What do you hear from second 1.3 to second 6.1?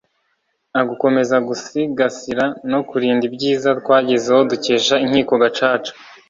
gusigasira no kurinda ibyiza twagezeho dukesha inkiko gacaca